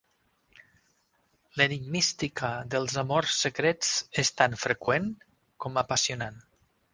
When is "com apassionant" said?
5.67-6.43